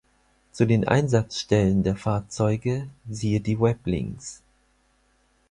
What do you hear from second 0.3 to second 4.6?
Zu den Einsatzstellen der Fahrzeuge siehe die Weblinks.